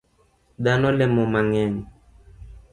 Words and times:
Dhano 0.63 0.89
lemo 0.97 1.23
mang'eny 1.33 1.75